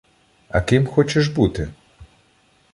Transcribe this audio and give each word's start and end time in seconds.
—А 0.49 0.61
ким 0.61 0.87
хочеш 0.87 1.27
бути? 1.27 1.69